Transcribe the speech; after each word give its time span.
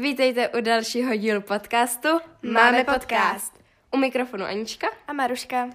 Vítejte 0.00 0.48
u 0.48 0.60
dalšího 0.60 1.16
dílu 1.16 1.40
podcastu 1.40 2.08
Máme 2.42 2.84
podcast. 2.84 3.60
U 3.90 3.96
mikrofonu 3.96 4.44
Anička. 4.44 4.86
A 5.06 5.12
Maruška. 5.12 5.70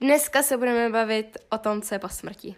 Dneska 0.00 0.42
se 0.42 0.56
budeme 0.56 0.90
bavit 0.90 1.38
o 1.50 1.58
tom, 1.58 1.82
co 1.82 1.94
je 1.94 1.98
po 1.98 2.08
smrti. 2.08 2.54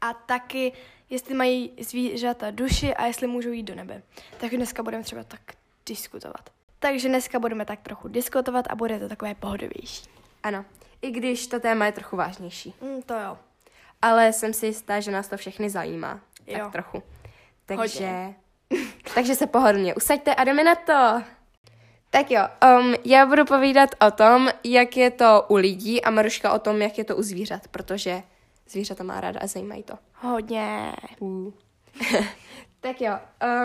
A 0.00 0.14
taky, 0.14 0.72
jestli 1.10 1.34
mají 1.34 1.72
zvířata 1.80 2.50
duši 2.50 2.94
a 2.94 3.06
jestli 3.06 3.26
můžou 3.26 3.50
jít 3.50 3.62
do 3.62 3.74
nebe. 3.74 4.02
Takže 4.40 4.56
dneska 4.56 4.82
budeme 4.82 5.02
třeba 5.02 5.24
tak 5.24 5.40
diskutovat. 5.86 6.50
Takže 6.78 7.08
dneska 7.08 7.38
budeme 7.38 7.64
tak 7.64 7.80
trochu 7.80 8.08
diskutovat 8.08 8.64
a 8.70 8.74
bude 8.74 8.98
to 8.98 9.08
takové 9.08 9.34
pohodovější. 9.34 10.04
Ano, 10.42 10.64
i 11.02 11.10
když 11.10 11.46
to 11.46 11.60
téma 11.60 11.86
je 11.86 11.92
trochu 11.92 12.16
vážnější. 12.16 12.74
Mm, 12.80 13.02
to 13.02 13.14
jo. 13.14 13.38
Ale 14.02 14.32
jsem 14.32 14.52
si 14.52 14.66
jistá, 14.66 15.00
že 15.00 15.10
nás 15.10 15.28
to 15.28 15.36
všechny 15.36 15.70
zajímá. 15.70 16.20
Jo. 16.46 16.58
Tak 16.58 16.72
trochu. 16.72 17.02
Takže, 17.66 18.06
Hodně. 18.06 18.43
takže 19.14 19.34
se 19.34 19.46
pohodlně 19.46 19.94
usaďte 19.94 20.34
a 20.34 20.44
jdeme 20.44 20.64
na 20.64 20.74
to. 20.74 21.22
Tak 22.10 22.30
jo, 22.30 22.42
um, 22.80 22.94
já 23.04 23.26
budu 23.26 23.44
povídat 23.44 23.90
o 24.06 24.10
tom, 24.10 24.48
jak 24.64 24.96
je 24.96 25.10
to 25.10 25.44
u 25.48 25.54
lidí 25.54 26.02
a 26.02 26.10
Maruška 26.10 26.52
o 26.52 26.58
tom, 26.58 26.82
jak 26.82 26.98
je 26.98 27.04
to 27.04 27.16
u 27.16 27.22
zvířat, 27.22 27.68
protože 27.68 28.22
zvířata 28.68 29.04
má 29.04 29.20
ráda 29.20 29.40
a 29.40 29.46
zajímají 29.46 29.82
to. 29.82 29.94
Hodně. 30.14 30.92
Uh. 31.18 31.52
tak 32.80 33.00
jo, 33.00 33.18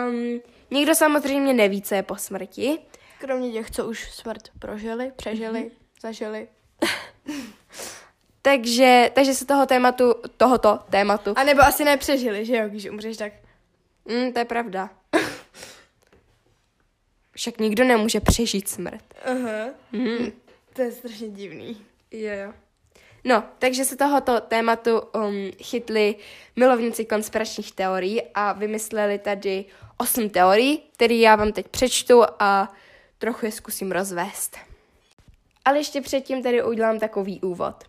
um, 0.08 0.40
nikdo 0.70 0.94
samozřejmě 0.94 1.54
neví, 1.54 1.82
co 1.82 1.94
je 1.94 2.02
po 2.02 2.16
smrti. 2.16 2.78
Kromě 3.18 3.52
těch, 3.52 3.70
co 3.70 3.88
už 3.88 4.10
smrt 4.12 4.48
prožili, 4.58 5.12
přežili, 5.16 5.60
mm-hmm. 5.60 5.70
zažili. 6.02 6.48
Takže, 8.42 9.10
takže 9.14 9.34
se 9.34 9.46
toho 9.46 9.66
tématu, 9.66 10.14
tohoto 10.36 10.78
tématu, 10.90 11.34
A 11.36 11.44
nebo 11.44 11.60
asi 11.60 11.84
nepřežili, 11.84 12.46
že 12.46 12.56
jo, 12.56 12.68
když 12.68 12.90
umřeš 12.90 13.16
tak. 13.16 13.32
Mm, 14.04 14.32
to 14.32 14.38
je 14.38 14.44
pravda. 14.44 14.90
Však 17.32 17.58
nikdo 17.58 17.84
nemůže 17.84 18.20
přežít 18.20 18.68
smrt. 18.68 19.04
Aha. 19.24 19.70
Mm. 19.92 20.32
To 20.72 20.82
je 20.82 20.92
strašně 20.92 21.28
divný. 21.28 21.86
Jo, 22.10 22.32
jo. 22.44 22.52
No, 23.24 23.44
takže 23.58 23.84
se 23.84 23.96
tohoto 23.96 24.40
tématu 24.40 25.00
um, 25.00 25.50
chytli 25.62 26.14
milovníci 26.56 27.04
konspiračních 27.04 27.72
teorií 27.72 28.22
a 28.34 28.52
vymysleli 28.52 29.18
tady 29.18 29.64
osm 29.96 30.30
teorií, 30.30 30.82
které 30.92 31.14
já 31.14 31.36
vám 31.36 31.52
teď 31.52 31.68
přečtu 31.68 32.22
a 32.38 32.72
trochu 33.18 33.46
je 33.46 33.52
zkusím 33.52 33.92
rozvést. 33.92 34.56
Ale 35.64 35.78
ještě 35.78 36.00
předtím 36.00 36.42
tady 36.42 36.64
udělám 36.64 36.98
takový 36.98 37.40
úvod. 37.40 37.84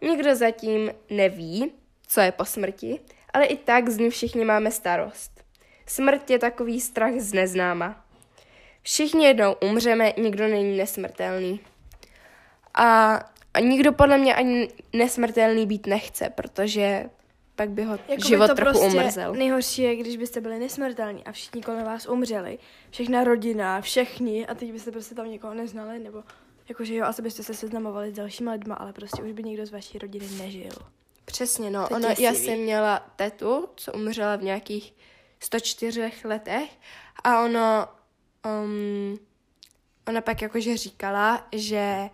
Nikdo 0.00 0.36
zatím 0.36 0.90
neví, 1.10 1.72
co 2.06 2.20
je 2.20 2.32
po 2.32 2.44
smrti, 2.44 3.00
ale 3.32 3.44
i 3.44 3.56
tak 3.56 3.88
z 3.88 3.98
ní 3.98 4.10
všichni 4.10 4.44
máme 4.44 4.70
starost. 4.70 5.39
Smrt 5.90 6.30
je 6.30 6.38
takový 6.38 6.80
strach 6.80 7.12
z 7.16 7.32
neznáma. 7.32 8.04
Všichni 8.82 9.24
jednou 9.24 9.54
umřeme, 9.70 10.12
nikdo 10.18 10.48
není 10.48 10.76
nesmrtelný. 10.76 11.60
A, 12.74 13.14
a 13.54 13.60
nikdo 13.60 13.92
podle 13.92 14.18
mě 14.18 14.34
ani 14.34 14.68
nesmrtelný 14.92 15.66
být 15.66 15.86
nechce, 15.86 16.30
protože 16.30 17.10
pak 17.56 17.70
by 17.70 17.84
ho 17.84 17.92
Jakoby 17.92 18.28
život 18.28 18.46
to 18.46 18.54
trochu 18.54 18.78
prostě 18.78 18.98
umrzel. 18.98 19.34
Nejhorší 19.34 19.82
je, 19.82 19.96
když 19.96 20.16
byste 20.16 20.40
byli 20.40 20.58
nesmrtelní 20.58 21.24
a 21.24 21.32
všichni 21.32 21.62
kolem 21.62 21.84
vás 21.84 22.06
umřeli. 22.06 22.58
Všechna 22.90 23.24
rodina, 23.24 23.80
všichni 23.80 24.46
a 24.46 24.54
teď 24.54 24.72
byste 24.72 24.92
prostě 24.92 25.14
tam 25.14 25.30
někoho 25.30 25.54
neznali, 25.54 25.98
nebo 25.98 26.22
jakože 26.68 26.94
jo, 26.94 27.06
asi 27.06 27.22
byste 27.22 27.42
se 27.42 27.54
seznamovali 27.54 28.10
s 28.10 28.14
dalšíma 28.14 28.52
lidma, 28.52 28.74
ale 28.74 28.92
prostě 28.92 29.22
už 29.22 29.32
by 29.32 29.42
nikdo 29.42 29.66
z 29.66 29.70
vaší 29.70 29.98
rodiny 29.98 30.26
nežil. 30.38 30.72
Přesně, 31.24 31.70
no. 31.70 31.88
Ono, 31.88 32.08
já 32.18 32.34
jsem 32.34 32.58
měla 32.58 33.06
tetu, 33.16 33.68
co 33.76 33.92
umřela 33.92 34.36
v 34.36 34.42
nějakých 34.42 34.94
104 35.40 36.12
letech 36.24 36.70
a 37.24 37.44
ono, 37.44 37.88
um, 38.64 39.18
ona 40.08 40.20
pak 40.20 40.42
jakože 40.42 40.76
říkala, 40.76 41.48
že, 41.52 42.10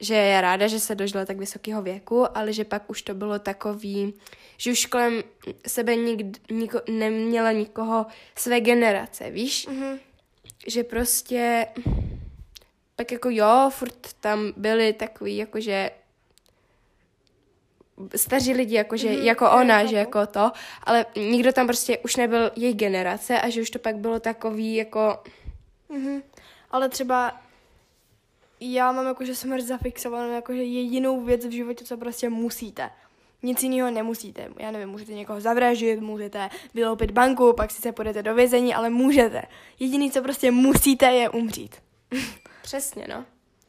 že 0.00 0.14
je 0.14 0.40
ráda, 0.40 0.66
že 0.66 0.80
se 0.80 0.94
dožila 0.94 1.24
tak 1.24 1.38
vysokého 1.38 1.82
věku, 1.82 2.38
ale 2.38 2.52
že 2.52 2.64
pak 2.64 2.90
už 2.90 3.02
to 3.02 3.14
bylo 3.14 3.38
takový, 3.38 4.14
že 4.56 4.72
už 4.72 4.86
kolem 4.86 5.22
sebe 5.66 5.96
nikd, 5.96 6.50
niko, 6.50 6.80
neměla 6.90 7.52
nikoho 7.52 8.06
své 8.34 8.60
generace, 8.60 9.30
víš? 9.30 9.66
Mhm. 9.66 9.98
že 10.66 10.84
prostě 10.84 11.66
tak 12.96 13.12
jako 13.12 13.28
jo, 13.30 13.70
furt 13.70 14.12
tam 14.20 14.52
byli 14.56 14.92
takový 14.92 15.36
jakože 15.36 15.90
staří 18.16 18.52
lidi, 18.52 18.74
jakože, 18.74 19.08
Mhm, 19.08 19.16
mm-hmm, 19.18 19.24
jako 19.24 19.50
ona, 19.50 19.84
že 19.84 19.96
jako 19.96 20.26
to, 20.26 20.52
ale 20.82 21.06
nikdo 21.16 21.52
tam 21.52 21.66
prostě 21.66 21.98
už 21.98 22.16
nebyl 22.16 22.50
její 22.56 22.74
generace 22.74 23.40
a 23.40 23.48
že 23.48 23.62
už 23.62 23.70
to 23.70 23.78
pak 23.78 23.96
bylo 23.96 24.20
takový 24.20 24.74
jako, 24.74 25.18
Mhm. 25.88 26.22
Ale 26.70 26.88
třeba 26.88 27.40
já 28.60 28.92
mám 28.92 29.06
jakože 29.06 29.34
smrt 29.34 29.64
zafixovanou 29.64 30.32
jakože 30.32 30.62
jedinou 30.62 31.24
věc 31.24 31.46
v 31.46 31.50
životě, 31.50 31.84
co 31.84 31.96
prostě 31.96 32.28
musíte. 32.28 32.90
Nic 33.42 33.62
jiného 33.62 33.90
nemusíte. 33.90 34.48
Já 34.58 34.70
nevím, 34.70 34.88
můžete 34.88 35.12
někoho 35.12 35.40
zavražit, 35.40 36.00
můžete 36.00 36.50
vyloupit 36.74 37.10
banku, 37.10 37.52
pak 37.52 37.70
sice 37.70 37.92
půjdete 37.92 38.22
do 38.22 38.34
vězení, 38.34 38.74
ale 38.74 38.90
můžete. 38.90 39.42
Jediný, 39.78 40.10
co 40.10 40.22
prostě 40.22 40.50
musíte, 40.50 41.06
je 41.06 41.28
umřít. 41.28 41.76
přesně 42.62 43.06
no. 43.08 43.24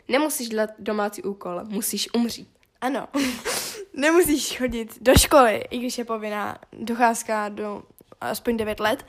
Nemusíš 0.07 0.49
dělat 0.49 0.69
domácí 0.79 1.23
úkol, 1.23 1.61
musíš 1.63 2.09
umřít. 2.13 2.49
Ano. 2.81 3.07
Nemusíš 3.97 4.57
chodit 4.57 4.97
do 5.01 5.13
školy, 5.15 5.63
i 5.69 5.77
když 5.77 5.97
je 5.97 6.05
povinná 6.05 6.57
docházka 6.73 7.49
do 7.49 7.83
aspoň 8.21 8.57
9 8.57 8.79
let, 8.79 9.05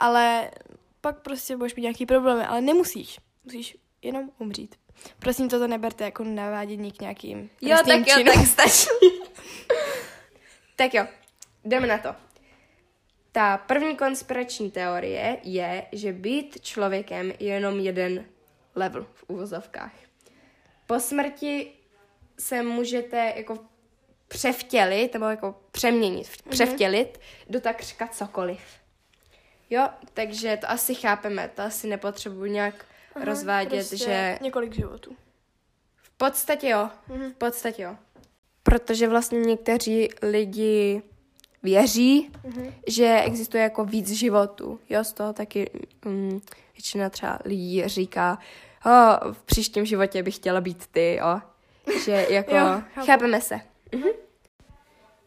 ale 0.00 0.50
pak 1.00 1.20
prostě 1.20 1.56
budeš 1.56 1.74
mít 1.74 1.82
nějaký 1.82 2.06
problémy, 2.06 2.44
ale 2.44 2.60
nemusíš. 2.60 3.18
Musíš 3.44 3.76
jenom 4.02 4.30
umřít. 4.38 4.74
Prosím, 5.18 5.48
toto 5.48 5.66
neberte 5.66 6.04
jako 6.04 6.24
navádění 6.24 6.92
k 6.92 7.00
nějakým 7.00 7.50
Jo, 7.60 7.76
tak 7.86 7.98
jo, 7.98 8.04
činům. 8.04 8.34
tak 8.34 8.46
stačí. 8.46 8.88
tak 10.76 10.94
jo, 10.94 11.06
jdeme 11.64 11.86
na 11.86 11.98
to. 11.98 12.14
Ta 13.32 13.56
první 13.58 13.96
konspirační 13.96 14.70
teorie 14.70 15.38
je, 15.42 15.86
že 15.92 16.12
být 16.12 16.60
člověkem 16.60 17.32
je 17.38 17.48
jenom 17.48 17.80
jeden 17.80 18.24
level 18.74 19.06
v 19.14 19.24
uvozovkách. 19.28 19.92
Po 20.86 21.00
smrti 21.00 21.72
se 22.38 22.62
můžete 22.62 23.32
jako 23.36 23.58
převtělit, 24.34 25.14
nebo 25.14 25.24
jako 25.26 25.54
přeměnit, 25.72 26.28
převtělit 26.50 27.20
do 27.48 27.60
takřka 27.60 28.06
cokoliv. 28.08 28.60
Jo, 29.70 29.88
takže 30.14 30.56
to 30.56 30.70
asi 30.70 30.94
chápeme, 30.94 31.50
to 31.54 31.62
asi 31.62 31.86
nepotřebuji 31.86 32.44
nějak 32.50 32.84
Aha, 33.14 33.24
rozvádět, 33.24 33.70
prostě 33.88 33.96
že 33.96 34.38
Několik 34.42 34.74
životů. 34.74 35.16
v 35.96 36.10
podstatě 36.10 36.68
jo. 36.68 36.90
Mhm. 37.08 37.30
V 37.30 37.34
podstatě 37.34 37.82
jo. 37.82 37.96
Protože 38.62 39.08
vlastně 39.08 39.40
někteří 39.40 40.08
lidi 40.22 41.02
věří, 41.62 42.30
Mhm. 42.44 42.74
že 42.86 43.20
existuje 43.24 43.62
jako 43.62 43.84
víc 43.84 44.10
životů. 44.10 44.80
Jo, 44.90 45.04
z 45.04 45.12
toho 45.12 45.32
taky 45.32 45.70
um, 46.06 46.40
většina 46.74 47.10
třeba 47.10 47.38
lidí 47.44 47.82
říká, 47.86 48.38
oh, 48.86 49.32
v 49.32 49.42
příštím 49.42 49.84
životě 49.86 50.22
bych 50.22 50.36
chtěla 50.36 50.60
být 50.60 50.86
ty, 50.86 51.14
jo. 51.20 51.40
Že 52.04 52.26
jako, 52.30 52.50
Jo, 52.56 52.58
jo, 52.66 52.82
chápu. 52.94 53.06
chápeme 53.06 53.40
se. 53.40 53.60
Mhm. 53.92 54.08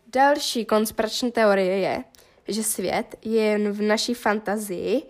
Další 0.07 0.66
konspirační 0.66 1.31
teorie 1.31 1.78
je, 1.79 2.03
že 2.47 2.63
svět 2.63 3.16
je 3.22 3.44
jen 3.44 3.72
v 3.72 3.81
naší 3.81 4.13
fantazii, 4.13 5.03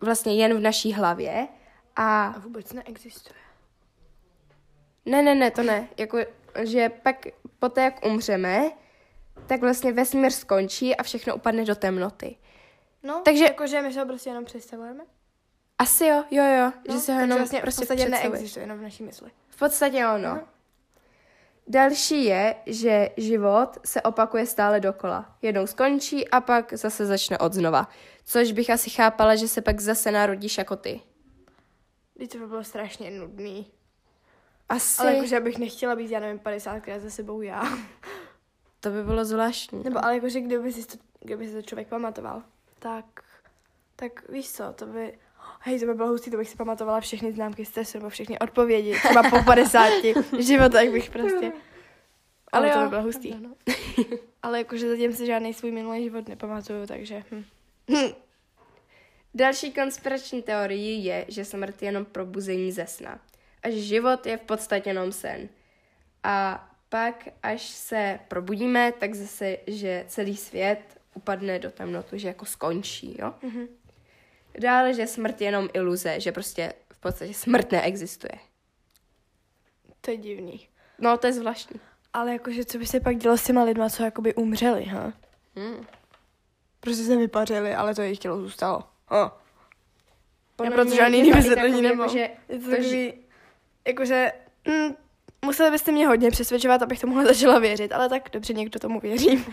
vlastně 0.00 0.36
jen 0.42 0.54
v 0.56 0.60
naší 0.60 0.92
hlavě 0.92 1.48
a 1.96 2.26
A 2.26 2.38
vůbec 2.38 2.72
neexistuje. 2.72 3.34
Ne, 5.06 5.22
ne, 5.22 5.34
ne, 5.34 5.50
to 5.50 5.62
ne. 5.62 5.88
Jako, 5.98 6.18
že 6.62 6.88
pak 6.88 7.26
poté, 7.58 7.82
jak 7.82 8.06
umřeme, 8.06 8.70
tak 9.46 9.60
vlastně 9.60 9.92
vesmír 9.92 10.30
skončí 10.30 10.96
a 10.96 11.02
všechno 11.02 11.36
upadne 11.36 11.64
do 11.64 11.74
temnoty. 11.74 12.36
No, 13.02 13.22
Takže- 13.24 13.44
jakože 13.44 13.82
my 13.82 13.92
se 13.92 14.00
ho 14.00 14.06
prostě 14.06 14.30
jenom 14.30 14.44
představujeme. 14.44 15.04
Asi 15.78 16.06
jo, 16.06 16.24
jo, 16.30 16.44
jo, 16.44 16.72
No, 16.88 16.94
že 16.94 17.00
se 17.00 17.14
ho 17.14 17.20
jenom 17.20 17.38
vlastně 17.38 17.60
prostě 17.60 17.84
v 17.84 17.88
podstatě 17.88 18.08
neexistuje, 18.10 18.62
jenom 18.62 18.78
v 18.78 18.82
naší 18.82 19.02
mysli. 19.02 19.30
V 19.48 19.58
podstatě 19.58 20.06
ono. 20.06 20.28
Aha. 20.28 20.48
Další 21.68 22.24
je, 22.24 22.54
že 22.66 23.08
život 23.16 23.78
se 23.84 24.02
opakuje 24.02 24.46
stále 24.46 24.80
dokola. 24.80 25.36
Jednou 25.42 25.66
skončí 25.66 26.28
a 26.28 26.40
pak 26.40 26.72
zase 26.72 27.06
začne 27.06 27.38
od 27.38 27.52
znova. 27.52 27.88
Což 28.24 28.52
bych 28.52 28.70
asi 28.70 28.90
chápala, 28.90 29.36
že 29.36 29.48
se 29.48 29.62
pak 29.62 29.80
zase 29.80 30.10
narodíš 30.10 30.58
jako 30.58 30.76
ty. 30.76 31.00
Teď 32.18 32.32
to 32.32 32.38
by 32.38 32.46
bylo 32.46 32.64
strašně 32.64 33.10
nudný. 33.10 33.66
Asi, 34.68 35.02
Ale 35.02 35.14
jakože 35.14 35.40
bych 35.40 35.58
nechtěla 35.58 35.96
být, 35.96 36.10
já 36.10 36.20
nevím, 36.20 36.38
50krát 36.38 37.00
za 37.00 37.10
sebou 37.10 37.42
já. 37.42 37.62
to 38.80 38.90
by 38.90 39.04
bylo 39.04 39.24
zvláštní. 39.24 39.82
Nebo 39.84 40.04
ale 40.04 40.14
jakože 40.14 40.40
kdyby 40.40 40.72
si 40.72 40.86
to, 40.86 40.96
kdyby 41.20 41.48
si 41.48 41.54
to 41.54 41.62
člověk 41.62 41.88
pamatoval, 41.88 42.42
tak, 42.78 43.04
tak 43.96 44.28
víš 44.28 44.52
co, 44.52 44.72
to 44.72 44.86
by, 44.86 45.18
hej, 45.66 45.80
to 45.80 45.86
by 45.86 45.94
bylo 45.94 46.08
hustý, 46.08 46.30
to 46.30 46.36
bych 46.36 46.48
si 46.48 46.56
pamatovala 46.56 47.00
všechny 47.00 47.32
známky 47.32 47.64
z 47.64 47.70
testu, 47.70 47.98
nebo 47.98 48.10
všechny 48.10 48.38
odpovědi, 48.38 48.94
třeba 48.94 49.22
po 49.22 49.42
50 49.44 49.90
životech 50.38 50.92
bych 50.92 51.10
prostě. 51.10 51.52
Ale, 52.52 52.72
ale 52.72 52.74
to 52.74 52.78
by 52.80 52.88
bylo 52.88 53.02
hustý. 53.02 53.28
pravda, 53.28 53.48
no. 53.48 53.76
Ale 54.42 54.58
jakože 54.58 54.88
zatím 54.88 55.12
si 55.12 55.26
žádný 55.26 55.54
svůj 55.54 55.72
minulý 55.72 56.04
život 56.04 56.28
nepamatuju, 56.28 56.86
takže 56.86 57.24
hm. 57.30 57.44
Další 59.34 59.72
konspirační 59.72 60.42
teorií 60.42 61.04
je, 61.04 61.24
že 61.28 61.44
smrt 61.44 61.82
je 61.82 61.88
jenom 61.88 62.04
probuzení 62.04 62.72
ze 62.72 62.86
sna 62.86 63.20
a 63.62 63.70
že 63.70 63.80
život 63.80 64.26
je 64.26 64.36
v 64.36 64.40
podstatě 64.40 64.90
jenom 64.90 65.12
sen. 65.12 65.48
A 66.22 66.68
pak, 66.88 67.28
až 67.42 67.62
se 67.62 68.18
probudíme, 68.28 68.92
tak 68.92 69.14
zase, 69.14 69.58
že 69.66 70.04
celý 70.08 70.36
svět 70.36 70.80
upadne 71.14 71.58
do 71.58 71.70
temnotu, 71.70 72.18
že 72.18 72.28
jako 72.28 72.44
skončí, 72.44 73.16
jo? 73.18 73.34
Mm-hmm. 73.42 73.68
Dále, 74.60 74.94
že 74.94 75.06
smrt 75.06 75.40
je 75.40 75.46
jenom 75.46 75.68
iluze, 75.72 76.20
že 76.20 76.32
prostě 76.32 76.72
v 76.92 76.98
podstatě 76.98 77.34
smrt 77.34 77.72
neexistuje. 77.72 78.32
To 80.00 80.10
je 80.10 80.16
divný. 80.16 80.68
No, 80.98 81.18
to 81.18 81.26
je 81.26 81.32
zvláštní. 81.32 81.80
Ale 82.12 82.32
jakože, 82.32 82.64
co 82.64 82.78
by 82.78 82.86
se 82.86 83.00
pak 83.00 83.16
dělo 83.16 83.38
s 83.38 83.44
těma 83.44 83.62
lidma, 83.64 83.90
co 83.90 84.02
jakoby 84.02 84.34
umřeli, 84.34 84.84
ha? 84.84 85.12
Hmm. 85.56 85.86
Prostě 86.80 87.04
se 87.04 87.16
vypařili, 87.16 87.74
ale 87.74 87.94
to 87.94 88.02
jejich 88.02 88.18
tělo 88.18 88.40
zůstalo. 88.40 88.84
Ha. 89.08 89.40
Já 90.64 90.70
proto 90.70 90.94
žádný 90.94 91.18
je 91.18 91.24
jiný 91.24 91.36
vysvětlení 91.36 91.82
nemám. 91.82 92.00
Jakože, 92.00 92.30
Je 92.48 92.58
to 92.58 92.64
to, 92.64 92.70
takový, 92.70 93.12
jakože, 93.86 94.32
mm, 94.68 94.96
museli 95.44 95.70
byste 95.70 95.92
mě 95.92 96.06
hodně 96.06 96.30
přesvědčovat, 96.30 96.82
abych 96.82 97.00
tomuhle 97.00 97.26
začala 97.26 97.58
věřit, 97.58 97.92
ale 97.92 98.08
tak 98.08 98.28
dobře, 98.32 98.52
někdo 98.52 98.80
tomu 98.80 99.00
věří. 99.00 99.44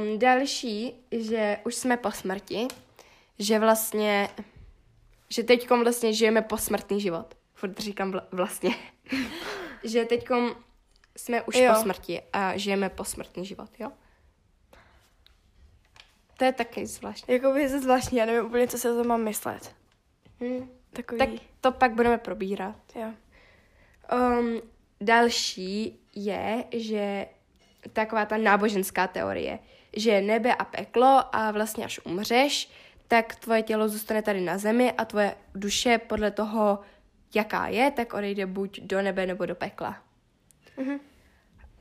Um, 0.00 0.18
další, 0.18 0.94
že 1.10 1.58
už 1.64 1.74
jsme 1.74 1.96
po 1.96 2.10
smrti, 2.10 2.68
že 3.38 3.58
vlastně, 3.58 4.28
že 5.28 5.42
teďkom 5.42 5.82
vlastně 5.82 6.12
žijeme 6.12 6.42
posmrtný 6.42 7.00
život. 7.00 7.34
Furt 7.54 7.80
říkám 7.80 8.10
vla, 8.12 8.26
vlastně. 8.32 8.74
že 9.84 10.04
teďkom 10.04 10.54
jsme 11.16 11.42
už 11.42 11.54
Jo. 11.56 11.72
po 11.74 11.80
smrti 11.82 12.22
a 12.32 12.56
žijeme 12.56 12.88
posmrtný 12.88 13.46
život, 13.46 13.70
jo? 13.78 13.92
To 16.38 16.44
je 16.44 16.52
taky 16.52 16.86
zvláštní. 16.86 17.34
Jakoby 17.34 17.62
je 17.62 17.68
to 17.70 17.80
zvláštní, 17.80 18.18
já 18.18 18.26
nevím 18.26 18.44
úplně, 18.46 18.68
co 18.68 18.78
si 18.78 18.90
o 18.90 18.94
tom 18.96 19.06
mám 19.06 19.22
myslet. 19.22 19.74
Hm. 20.40 20.68
Takový, 20.92 21.18
Tak 21.18 21.28
to 21.60 21.72
pak 21.72 21.92
budeme 21.92 22.18
probírat. 22.18 22.76
jo. 22.94 23.12
Um, 24.12 24.60
další 25.00 26.00
je, 26.14 26.64
že 26.72 27.26
taková 27.92 28.26
ta 28.26 28.36
náboženská 28.36 29.06
teorie, 29.06 29.58
že 29.96 30.20
nebe 30.20 30.54
a 30.54 30.64
peklo 30.64 31.36
a 31.36 31.50
vlastně 31.50 31.84
až 31.84 32.00
umřeš, 32.04 32.70
tak 33.12 33.34
tvoje 33.34 33.62
tělo 33.62 33.88
zůstane 33.88 34.22
tady 34.22 34.40
na 34.40 34.58
zemi 34.58 34.92
a 34.92 35.04
tvoje 35.04 35.34
duše 35.54 35.98
podle 35.98 36.30
toho, 36.30 36.78
jaká 37.34 37.66
je, 37.66 37.90
tak 37.90 38.14
odejde 38.14 38.46
buď 38.46 38.80
do 38.80 39.02
nebe 39.02 39.26
nebo 39.26 39.46
do 39.46 39.54
pekla. 39.54 40.02
Mhm. 40.76 41.00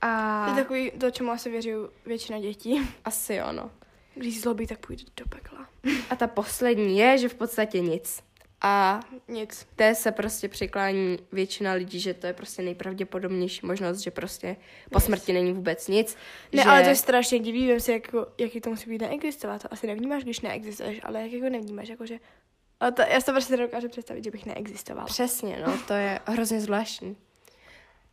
A 0.02 0.44
To 0.46 0.52
je 0.52 0.64
takový, 0.64 0.92
to, 0.92 1.12
čemu 1.12 1.32
asi 1.32 1.50
věří 1.50 1.72
většina 2.06 2.40
dětí. 2.40 2.82
asi 3.06 3.36
jo, 3.36 3.52
no. 3.52 3.72
Když 4.16 4.42
zlobí, 4.42 4.68
tak 4.68 4.86
půjde 4.86 5.04
do 5.18 5.26
pekla. 5.26 5.68
A 6.10 6.16
ta 6.16 6.28
poslední 6.28 6.98
je, 6.98 7.18
že 7.18 7.30
v 7.30 7.36
podstatě 7.36 7.80
nic. 7.80 8.24
A 8.62 9.00
Nic. 9.28 9.68
té 9.76 9.96
se 9.96 10.12
prostě 10.12 10.50
přiklání 10.50 11.20
většina 11.32 11.74
lidí, 11.74 12.00
že 12.00 12.14
to 12.14 12.28
je 12.28 12.34
prostě 12.34 12.62
nejpravděpodobnější 12.62 13.66
možnost, 13.66 13.98
že 13.98 14.12
prostě 14.12 14.56
po 14.92 15.00
smrti 15.00 15.34
není 15.34 15.54
vůbec 15.54 15.88
nic. 15.88 16.18
Ne, 16.54 16.64
že... 16.64 16.70
ale 16.70 16.84
to 16.84 16.90
je 16.90 16.96
strašně 16.96 17.40
divný, 17.40 17.68
vím 17.68 17.80
si, 17.80 17.92
jako, 17.92 18.28
jaký 18.38 18.62
to 18.62 18.70
musí 18.70 18.90
být 18.90 19.02
neexistovat. 19.02 19.62
To 19.62 19.74
asi 19.74 19.88
nevnímáš, 19.88 20.24
když 20.24 20.42
neexistuješ, 20.42 21.00
ale 21.04 21.22
jak 21.22 21.32
jako 21.32 21.50
nevnímáš, 21.50 21.90
jakože... 21.90 22.20
Ale 22.80 22.92
to, 22.92 23.02
já 23.02 23.20
si 23.20 23.26
to 23.26 23.32
prostě 23.32 23.58
nedokážu 23.58 23.90
představit, 23.90 24.24
že 24.24 24.32
bych 24.32 24.46
neexistovala. 24.46 25.06
Přesně, 25.06 25.64
no, 25.68 25.78
to 25.88 25.94
je 25.94 26.20
hrozně 26.26 26.62
zvláštní. 26.62 27.18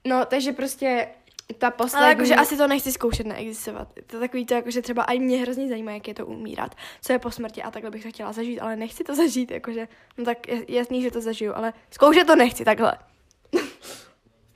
No, 0.05 0.25
takže 0.25 0.53
prostě 0.53 1.09
ta 1.55 1.71
poslední... 1.71 2.05
Ale 2.05 2.13
jakože 2.13 2.35
asi 2.35 2.57
to 2.57 2.67
nechci 2.67 2.93
zkoušet 2.93 3.27
neexistovat. 3.27 3.89
To 4.07 4.17
je 4.17 4.21
takový 4.21 4.47
to, 4.47 4.55
jakože 4.55 4.83
třeba 4.83 5.05
i 5.05 5.19
mě 5.19 5.39
hrozně 5.39 5.69
zajímá, 5.69 5.93
jak 5.93 6.09
je 6.09 6.15
to 6.15 6.27
umírat, 6.27 6.75
co 7.03 7.13
je 7.13 7.19
po 7.19 7.31
smrti 7.31 7.63
a 7.63 7.71
takhle 7.71 7.91
bych 7.91 8.03
to 8.03 8.09
chtěla 8.09 8.33
zažít, 8.33 8.59
ale 8.61 8.77
nechci 8.77 9.05
to 9.05 9.15
zažít, 9.23 9.51
jakože, 9.51 9.89
no 10.19 10.25
tak 10.25 10.39
jasný, 10.69 11.03
že 11.03 11.11
to 11.11 11.21
zažiju, 11.21 11.53
ale 11.55 11.73
zkoušet 11.91 12.27
to 12.27 12.37
nechci 12.37 12.65
takhle. 12.65 12.99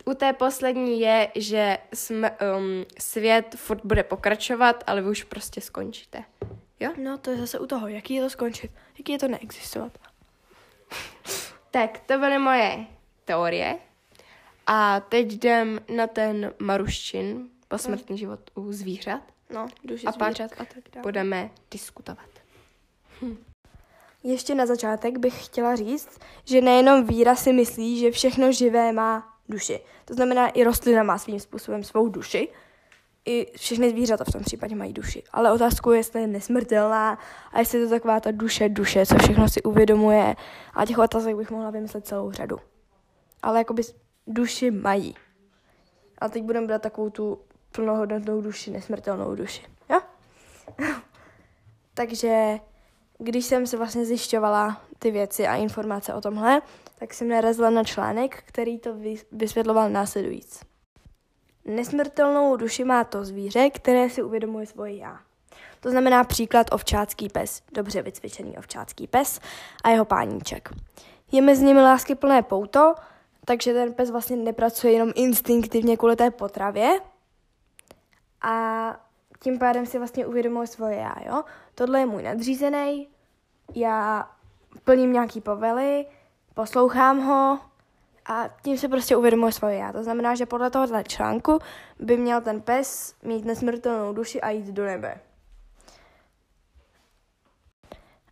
U 0.04 0.14
té 0.14 0.32
poslední 0.32 1.00
je, 1.00 1.28
že 1.34 1.78
jsme, 1.94 2.30
um, 2.30 2.84
svět 2.98 3.54
furt 3.58 3.80
bude 3.84 4.02
pokračovat, 4.02 4.84
ale 4.86 5.02
vy 5.02 5.08
už 5.08 5.24
prostě 5.24 5.60
skončíte. 5.60 6.24
Jo? 6.80 6.90
No 7.02 7.18
to 7.18 7.30
je 7.30 7.36
zase 7.36 7.58
u 7.58 7.66
toho, 7.66 7.88
jaký 7.88 8.14
je 8.14 8.22
to 8.22 8.30
skončit, 8.30 8.70
jaký 8.98 9.12
je 9.12 9.18
to 9.18 9.28
neexistovat. 9.28 9.98
Tak, 11.70 11.98
to 11.98 12.18
byly 12.18 12.38
moje 12.38 12.86
teorie. 13.24 13.78
A 14.66 15.00
teď 15.00 15.32
jdem 15.32 15.80
na 15.96 16.06
ten 16.06 16.54
Maruščin, 16.58 17.48
posmrtný 17.68 18.18
život 18.18 18.40
u 18.54 18.72
zvířat. 18.72 19.20
No, 19.54 19.66
duši 19.84 20.06
A 20.06 20.12
pak 20.12 20.28
zvířat 20.28 20.52
a 20.52 20.64
tak 20.64 20.82
dále. 20.94 21.02
Budeme 21.02 21.50
diskutovat. 21.70 22.28
Ještě 24.22 24.54
na 24.54 24.66
začátek 24.66 25.18
bych 25.18 25.44
chtěla 25.44 25.76
říct, 25.76 26.18
že 26.44 26.60
nejenom 26.60 27.04
víra 27.04 27.36
si 27.36 27.52
myslí, 27.52 27.98
že 27.98 28.10
všechno 28.10 28.52
živé 28.52 28.92
má 28.92 29.38
duši. 29.48 29.80
To 30.04 30.14
znamená, 30.14 30.48
i 30.48 30.64
rostlina 30.64 31.02
má 31.02 31.18
svým 31.18 31.40
způsobem 31.40 31.84
svou 31.84 32.08
duši. 32.08 32.48
I 33.24 33.52
všechny 33.56 33.90
zvířata 33.90 34.24
v 34.24 34.32
tom 34.32 34.42
případě 34.42 34.74
mají 34.74 34.92
duši. 34.92 35.22
Ale 35.32 35.52
otázkou 35.52 35.90
je, 35.90 35.98
jestli 35.98 36.20
je 36.20 36.26
nesmrtelná 36.26 37.18
a 37.52 37.58
jestli 37.58 37.78
je 37.78 37.84
to 37.84 37.90
taková 37.90 38.20
ta 38.20 38.30
duše, 38.30 38.68
duše, 38.68 39.06
co 39.06 39.18
všechno 39.18 39.48
si 39.48 39.62
uvědomuje. 39.62 40.36
A 40.74 40.86
těch 40.86 40.98
otázek 40.98 41.36
bych 41.36 41.50
mohla 41.50 41.70
vymyslet 41.70 42.06
celou 42.06 42.32
řadu. 42.32 42.56
Ale 43.42 43.58
jakoby 43.58 43.82
duši 44.26 44.70
mají. 44.70 45.14
A 46.18 46.28
teď 46.28 46.42
budeme 46.42 46.66
brát 46.66 46.82
takovou 46.82 47.10
tu 47.10 47.38
plnohodnotnou 47.72 48.40
duši, 48.40 48.70
nesmrtelnou 48.70 49.34
duši. 49.34 49.62
Jo? 49.90 50.00
Takže 51.94 52.58
když 53.18 53.44
jsem 53.44 53.66
se 53.66 53.76
vlastně 53.76 54.04
zjišťovala 54.04 54.82
ty 54.98 55.10
věci 55.10 55.46
a 55.46 55.56
informace 55.56 56.14
o 56.14 56.20
tomhle, 56.20 56.62
tak 56.98 57.14
jsem 57.14 57.28
narazila 57.28 57.70
na 57.70 57.84
článek, 57.84 58.42
který 58.46 58.78
to 58.78 58.94
vys- 58.94 59.24
vysvětloval 59.32 59.90
následujíc. 59.90 60.60
Nesmrtelnou 61.64 62.56
duši 62.56 62.84
má 62.84 63.04
to 63.04 63.24
zvíře, 63.24 63.70
které 63.70 64.10
si 64.10 64.22
uvědomuje 64.22 64.66
svoje 64.66 64.96
já. 64.96 65.20
To 65.80 65.90
znamená 65.90 66.24
příklad 66.24 66.66
ovčácký 66.72 67.28
pes, 67.28 67.62
dobře 67.72 68.02
vycvičený 68.02 68.58
ovčácký 68.58 69.06
pes 69.06 69.40
a 69.84 69.90
jeho 69.90 70.04
páníček. 70.04 70.68
Je 71.32 71.42
mezi 71.42 71.64
nimi 71.64 71.80
lásky 71.82 72.14
plné 72.14 72.42
pouto, 72.42 72.94
takže 73.44 73.72
ten 73.74 73.94
pes 73.94 74.10
vlastně 74.10 74.36
nepracuje 74.36 74.92
jenom 74.92 75.12
instinktivně 75.14 75.96
kvůli 75.96 76.16
té 76.16 76.30
potravě 76.30 77.00
a 78.42 78.96
tím 79.40 79.58
pádem 79.58 79.86
si 79.86 79.98
vlastně 79.98 80.26
uvědomuje 80.26 80.66
svoje 80.66 80.96
já, 80.96 81.14
jo. 81.26 81.44
Tohle 81.74 82.00
je 82.00 82.06
můj 82.06 82.22
nadřízený, 82.22 83.08
já 83.74 84.28
plním 84.84 85.12
nějaký 85.12 85.40
povely, 85.40 86.06
poslouchám 86.54 87.20
ho 87.20 87.58
a 88.26 88.48
tím 88.62 88.78
se 88.78 88.88
prostě 88.88 89.16
uvědomuje 89.16 89.52
svoje 89.52 89.76
já. 89.76 89.92
To 89.92 90.02
znamená, 90.02 90.34
že 90.34 90.46
podle 90.46 90.70
tohohle 90.70 91.04
článku 91.04 91.58
by 91.98 92.16
měl 92.16 92.40
ten 92.40 92.60
pes 92.60 93.14
mít 93.22 93.44
nesmrtelnou 93.44 94.12
duši 94.12 94.40
a 94.40 94.50
jít 94.50 94.66
do 94.66 94.84
nebe. 94.84 95.20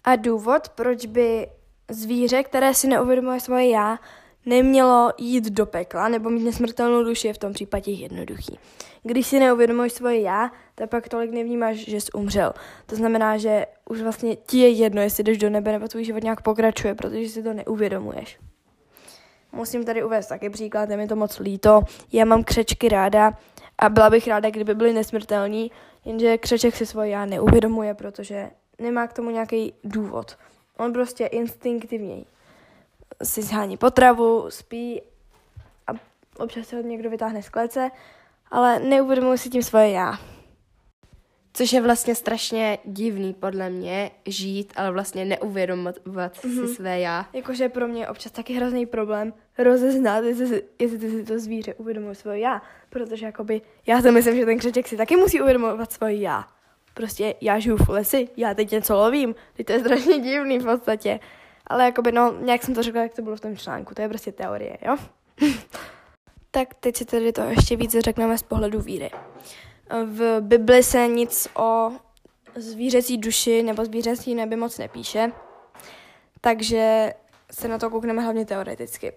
A 0.04 0.16
důvod, 0.16 0.68
proč 0.68 1.06
by 1.06 1.50
zvíře, 1.88 2.42
které 2.42 2.74
si 2.74 2.88
neuvědomuje 2.88 3.40
svoje 3.40 3.68
já, 3.68 3.98
nemělo 4.46 5.12
jít 5.18 5.44
do 5.44 5.66
pekla 5.66 6.08
nebo 6.08 6.30
mít 6.30 6.44
nesmrtelnou 6.44 7.04
duši, 7.04 7.28
je 7.28 7.34
v 7.34 7.38
tom 7.38 7.52
případě 7.52 7.92
jednoduchý. 7.92 8.58
Když 9.02 9.26
si 9.26 9.38
neuvědomuješ 9.38 9.92
svoje 9.92 10.20
já, 10.20 10.50
tak 10.74 10.90
pak 10.90 11.08
tolik 11.08 11.30
nevnímáš, 11.30 11.76
že 11.76 12.00
jsi 12.00 12.12
umřel. 12.12 12.52
To 12.86 12.96
znamená, 12.96 13.38
že 13.38 13.66
už 13.88 14.00
vlastně 14.00 14.36
ti 14.36 14.58
je 14.58 14.68
jedno, 14.68 15.02
jestli 15.02 15.24
jdeš 15.24 15.38
do 15.38 15.50
nebe 15.50 15.72
nebo 15.72 15.88
tvůj 15.88 16.04
život 16.04 16.22
nějak 16.22 16.40
pokračuje, 16.40 16.94
protože 16.94 17.28
si 17.28 17.42
to 17.42 17.52
neuvědomuješ. 17.52 18.38
Musím 19.52 19.84
tady 19.84 20.04
uvést 20.04 20.26
taky 20.26 20.50
příklad, 20.50 20.90
je 20.90 20.96
mi 20.96 21.08
to 21.08 21.16
moc 21.16 21.38
líto. 21.38 21.80
Já 22.12 22.24
mám 22.24 22.44
křečky 22.44 22.88
ráda 22.88 23.32
a 23.78 23.88
byla 23.88 24.10
bych 24.10 24.28
ráda, 24.28 24.50
kdyby 24.50 24.74
byly 24.74 24.92
nesmrtelní, 24.92 25.70
jenže 26.04 26.38
křeček 26.38 26.76
si 26.76 26.86
svoje 26.86 27.10
já 27.10 27.24
neuvědomuje, 27.24 27.94
protože 27.94 28.50
nemá 28.78 29.06
k 29.06 29.12
tomu 29.12 29.30
nějaký 29.30 29.72
důvod. 29.84 30.36
On 30.76 30.92
prostě 30.92 31.26
instinktivně 31.26 32.24
si 33.22 33.42
shání 33.42 33.76
potravu, 33.76 34.46
spí 34.48 35.02
a 35.86 35.92
občas 36.36 36.66
se 36.66 36.76
ho 36.76 36.82
někdo 36.82 37.10
vytáhne 37.10 37.42
z 37.42 37.48
klece, 37.48 37.90
ale 38.50 38.78
neuvědomuje 38.78 39.38
si 39.38 39.50
tím 39.50 39.62
svoje 39.62 39.90
já. 39.90 40.18
Což 41.52 41.72
je 41.72 41.80
vlastně 41.80 42.14
strašně 42.14 42.78
divný 42.84 43.34
podle 43.34 43.70
mě 43.70 44.10
žít, 44.26 44.72
ale 44.76 44.90
vlastně 44.90 45.24
neuvědomovat 45.24 45.98
mm-hmm. 46.06 46.66
si 46.66 46.74
své 46.74 47.00
já. 47.00 47.26
Jakože 47.32 47.68
pro 47.68 47.88
mě 47.88 48.02
je 48.02 48.08
občas 48.08 48.32
taky 48.32 48.52
hrozný 48.52 48.86
problém 48.86 49.32
rozeznat, 49.58 50.24
jestli, 50.24 50.62
jestli 50.78 51.10
si 51.10 51.24
to 51.24 51.38
zvíře 51.38 51.74
uvědomuje 51.74 52.14
svoje 52.14 52.38
já, 52.38 52.62
protože 52.90 53.26
jakoby 53.26 53.60
já 53.86 54.02
si 54.02 54.10
myslím, 54.10 54.36
že 54.36 54.44
ten 54.44 54.58
křeček 54.58 54.88
si 54.88 54.96
taky 54.96 55.16
musí 55.16 55.40
uvědomovat 55.40 55.92
svoje 55.92 56.16
já. 56.16 56.44
Prostě 56.94 57.34
já 57.40 57.58
žiju 57.58 57.76
v 57.76 57.88
lesi, 57.88 58.28
já 58.36 58.54
teď 58.54 58.70
něco 58.70 58.94
lovím, 58.94 59.34
teď 59.56 59.66
to 59.66 59.72
je 59.72 59.80
strašně 59.80 60.18
divný 60.18 60.58
v 60.58 60.64
podstatě. 60.64 61.20
Ale 61.70 61.84
jakoby 61.84 62.12
no, 62.12 62.34
nějak 62.40 62.62
jsem 62.62 62.74
to 62.74 62.82
řekla, 62.82 63.02
jak 63.02 63.14
to 63.14 63.22
bylo 63.22 63.36
v 63.36 63.40
tom 63.40 63.56
článku, 63.56 63.94
to 63.94 64.02
je 64.02 64.08
prostě 64.08 64.32
teorie, 64.32 64.78
jo? 64.82 64.96
tak 66.50 66.74
teď 66.74 66.96
si 66.96 67.04
tedy 67.04 67.32
to 67.32 67.42
ještě 67.42 67.76
víc 67.76 67.96
řekneme 67.98 68.38
z 68.38 68.42
pohledu 68.42 68.80
víry. 68.80 69.10
V 70.04 70.40
Bibli 70.40 70.82
se 70.82 71.08
nic 71.08 71.48
o 71.56 71.92
zvířecí 72.54 73.18
duši 73.18 73.62
nebo 73.62 73.84
zvířecí 73.84 74.34
neby 74.34 74.56
moc 74.56 74.78
nepíše, 74.78 75.32
takže 76.40 77.12
se 77.52 77.68
na 77.68 77.78
to 77.78 77.90
koukneme 77.90 78.22
hlavně 78.22 78.46
teoreticky. 78.46 79.12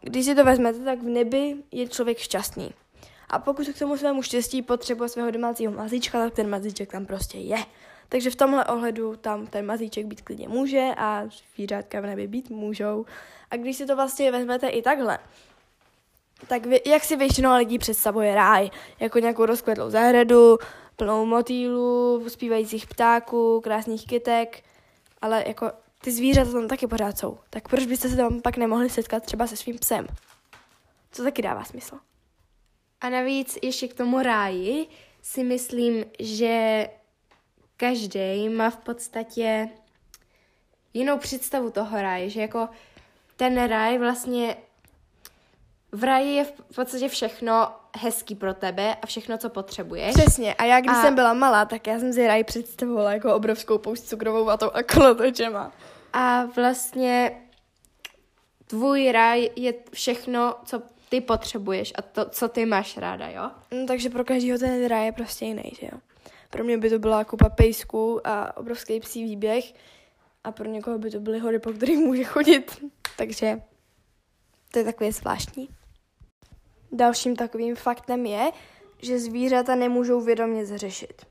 Když 0.00 0.24
si 0.24 0.34
to 0.34 0.44
vezmete, 0.44 0.78
tak 0.78 0.98
v 0.98 1.08
nebi 1.08 1.56
je 1.72 1.88
člověk 1.88 2.18
šťastný. 2.18 2.74
A 3.28 3.38
pokud 3.38 3.68
k 3.68 3.78
tomu 3.78 3.96
svému 3.96 4.22
štěstí 4.22 4.62
potřebuje 4.62 5.08
svého 5.08 5.30
domácího 5.30 5.72
mazíčka, 5.72 6.18
tak 6.18 6.34
ten 6.34 6.50
mazíček 6.50 6.92
tam 6.92 7.06
prostě 7.06 7.38
je. 7.38 7.58
Takže 8.08 8.30
v 8.30 8.36
tomhle 8.36 8.64
ohledu 8.64 9.16
tam 9.16 9.46
ten 9.46 9.66
mazíček 9.66 10.06
být 10.06 10.20
klidně 10.20 10.48
může 10.48 10.88
a 10.96 11.24
zvířátka 11.54 12.00
v 12.00 12.06
nebi 12.06 12.26
být 12.26 12.50
můžou. 12.50 13.06
A 13.50 13.56
když 13.56 13.76
si 13.76 13.86
to 13.86 13.96
vlastně 13.96 14.32
vezmete 14.32 14.68
i 14.68 14.82
takhle, 14.82 15.18
tak 16.48 16.66
vy, 16.66 16.80
jak 16.86 17.04
si 17.04 17.16
většinou 17.16 17.56
lidí 17.56 17.78
představuje 17.78 18.34
ráj? 18.34 18.70
Jako 19.00 19.18
nějakou 19.18 19.46
rozkvetlou 19.46 19.90
zahradu, 19.90 20.58
plnou 20.96 21.26
motýlů, 21.26 22.24
zpívajících 22.28 22.86
ptáků, 22.86 23.60
krásných 23.60 24.06
kytek, 24.06 24.62
ale 25.22 25.44
jako 25.46 25.70
ty 26.00 26.12
zvířata 26.12 26.52
tam 26.52 26.68
taky 26.68 26.86
pořád 26.86 27.18
jsou. 27.18 27.38
Tak 27.50 27.68
proč 27.68 27.86
byste 27.86 28.08
se 28.08 28.16
tam 28.16 28.40
pak 28.40 28.56
nemohli 28.56 28.90
setkat 28.90 29.22
třeba 29.22 29.46
se 29.46 29.56
svým 29.56 29.78
psem? 29.78 30.06
Co 31.12 31.22
taky 31.22 31.42
dává 31.42 31.64
smysl. 31.64 31.98
A 33.00 33.08
navíc 33.08 33.58
ještě 33.62 33.88
k 33.88 33.94
tomu 33.94 34.22
ráji 34.22 34.86
si 35.22 35.44
myslím, 35.44 36.04
že 36.18 36.86
každý 37.76 38.48
má 38.48 38.70
v 38.70 38.76
podstatě 38.76 39.68
jinou 40.94 41.18
představu 41.18 41.70
toho 41.70 42.02
ráje, 42.02 42.30
že 42.30 42.40
jako 42.40 42.68
ten 43.36 43.64
ráj 43.66 43.98
vlastně 43.98 44.56
v 45.92 46.04
ráji 46.04 46.34
je 46.34 46.44
v 46.44 46.52
podstatě 46.74 47.08
všechno 47.08 47.68
hezký 47.98 48.34
pro 48.34 48.54
tebe 48.54 48.96
a 49.02 49.06
všechno, 49.06 49.38
co 49.38 49.50
potřebuješ. 49.50 50.14
Přesně. 50.14 50.54
A 50.54 50.64
já, 50.64 50.80
když 50.80 50.96
A- 50.96 51.02
jsem 51.02 51.14
byla 51.14 51.34
malá, 51.34 51.64
tak 51.64 51.86
já 51.86 51.98
jsem 51.98 52.12
si 52.12 52.26
ráj 52.26 52.44
představovala 52.44 53.12
jako 53.12 53.34
obrovskou 53.34 53.78
poušť 53.78 54.02
cukrovou 54.04 54.44
vatou 54.44 54.70
a 54.70 54.82
kolotočema. 54.82 55.72
A 56.12 56.44
vlastně 56.44 57.40
tvůj 58.66 59.12
ráj 59.12 59.50
je 59.56 59.74
všechno, 59.92 60.54
co 60.64 60.82
ty 61.08 61.20
potřebuješ 61.20 61.92
a 61.98 62.02
to, 62.02 62.24
co 62.24 62.48
ty 62.48 62.66
máš 62.66 62.96
ráda, 62.96 63.28
jo? 63.28 63.50
No, 63.70 63.86
takže 63.86 64.10
pro 64.10 64.24
každého 64.24 64.58
ten 64.58 64.86
ráj 64.88 65.04
je 65.06 65.12
prostě 65.12 65.44
jiný, 65.44 65.72
že 65.80 65.86
jo. 65.92 65.98
Pro 66.54 66.64
mě 66.64 66.78
by 66.78 66.90
to 66.90 66.98
byla 66.98 67.24
kupa 67.24 67.48
pejsků 67.48 68.26
a 68.26 68.56
obrovský 68.56 69.00
psí 69.00 69.24
výběh 69.24 69.74
a 70.44 70.52
pro 70.52 70.68
někoho 70.68 70.98
by 70.98 71.10
to 71.10 71.20
byly 71.20 71.38
hory, 71.38 71.58
po 71.58 71.72
kterých 71.72 71.98
může 71.98 72.24
chodit. 72.24 72.84
Takže 73.16 73.60
to 74.72 74.78
je 74.78 74.84
takové 74.84 75.12
zvláštní. 75.12 75.68
Dalším 76.92 77.36
takovým 77.36 77.76
faktem 77.76 78.26
je, 78.26 78.50
že 79.02 79.18
zvířata 79.18 79.74
nemůžou 79.74 80.20
vědomě 80.20 80.66
zřešit. 80.66 81.26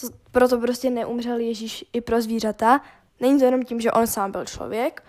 To, 0.00 0.06
proto 0.30 0.58
prostě 0.58 0.90
neumřel 0.90 1.38
Ježíš 1.38 1.84
i 1.92 2.00
pro 2.00 2.22
zvířata. 2.22 2.80
Není 3.20 3.38
to 3.38 3.44
jenom 3.44 3.62
tím, 3.62 3.80
že 3.80 3.92
on 3.92 4.06
sám 4.06 4.32
byl 4.32 4.44
člověk, 4.44 5.02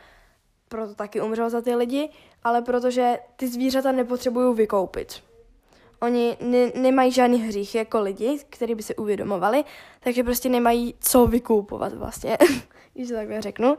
proto 0.70 0.96
taky 0.96 1.22
umřel 1.22 1.50
za 1.50 1.62
ty 1.62 1.76
lidi, 1.76 2.10
ale 2.44 2.62
protože 2.62 3.20
ty 3.36 3.48
zvířata 3.48 3.92
nepotřebují 3.92 4.56
vykoupit. 4.56 5.33
Oni 6.04 6.38
ne- 6.42 6.72
nemají 6.76 7.12
žádný 7.12 7.42
hřích 7.42 7.76
jako 7.76 8.02
lidi, 8.02 8.40
který 8.50 8.76
by 8.76 8.84
si 8.84 8.96
uvědomovali, 8.96 9.64
takže 10.00 10.24
prostě 10.24 10.50
nemají 10.50 10.96
co 11.00 11.28
vykoupovat 11.28 11.94
vlastně, 11.94 12.38
když 12.94 13.08
to 13.10 13.16
takhle 13.16 13.42
řeknu. 13.42 13.78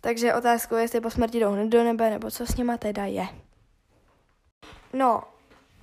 Takže 0.00 0.34
otázkou 0.34 0.74
je, 0.74 0.82
jestli 0.82 1.00
po 1.00 1.10
smrti 1.10 1.40
jdou 1.40 1.50
hned 1.50 1.68
do 1.68 1.84
nebe, 1.84 2.10
nebo 2.10 2.30
co 2.30 2.46
s 2.46 2.56
nima 2.56 2.76
teda 2.76 3.04
je. 3.04 3.26
No, 4.92 5.22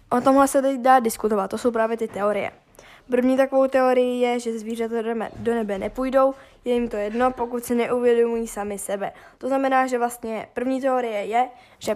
o 0.10 0.22
tomhle 0.22 0.48
se 0.48 0.62
teď 0.62 0.80
dá 0.82 1.00
diskutovat, 1.00 1.52
to 1.52 1.58
jsou 1.58 1.72
právě 1.72 1.98
ty 1.98 2.08
teorie. 2.08 2.52
První 3.10 3.38
takovou 3.38 3.68
teorii 3.68 4.22
je, 4.22 4.40
že 4.40 4.60
zvířata 4.60 4.96
do 5.36 5.54
nebe 5.54 5.78
nepůjdou, 5.78 6.34
je 6.66 6.74
jim 6.74 6.90
to 6.90 6.98
jedno, 6.98 7.32
pokud 7.32 7.64
si 7.64 7.76
neuvědomují 7.76 8.48
sami 8.48 8.80
sebe. 8.80 9.12
To 9.38 9.48
znamená, 9.48 9.88
že 9.88 9.98
vlastně 9.98 10.48
první 10.54 10.82
teorie 10.82 11.26
je, 11.26 11.50
že 11.80 11.96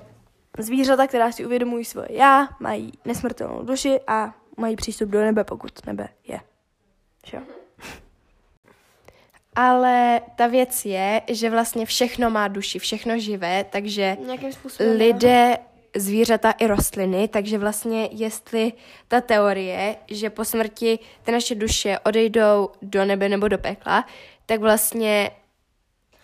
zvířata, 0.58 1.08
která 1.08 1.32
si 1.32 1.46
uvědomují 1.46 1.86
svoje 1.86 2.08
já, 2.12 2.48
mají 2.60 2.92
nesmrtelnou 3.06 3.64
duši 3.64 4.00
a 4.08 4.34
mají 4.58 4.76
přístup 4.76 5.10
do 5.10 5.22
nebe, 5.22 5.44
pokud 5.44 5.86
nebe 5.86 6.08
je. 6.28 6.40
Že 7.26 7.38
jo? 7.38 7.44
Ale 9.56 10.22
ta 10.36 10.48
věc 10.48 10.86
je, 10.86 11.22
že 11.28 11.50
vlastně 11.50 11.86
všechno 11.86 12.30
má 12.30 12.48
duši, 12.48 12.80
všechno 12.80 13.20
živé, 13.20 13.64
takže 13.64 14.18
lidé, 14.98 15.58
zvířata 15.96 16.52
i 16.52 16.68
rostliny, 16.68 17.28
takže 17.28 17.58
vlastně 17.58 18.10
jestli 18.12 18.74
ta 19.08 19.22
teorie, 19.22 19.96
že 20.08 20.30
po 20.30 20.46
smrti 20.46 21.00
ty 21.24 21.32
naše 21.32 21.56
duše 21.56 22.00
odejdou 22.00 22.70
do 22.82 23.06
nebe 23.06 23.30
nebo 23.30 23.48
do 23.48 23.58
pekla, 23.58 24.06
tak 24.46 24.60
vlastně 24.62 25.32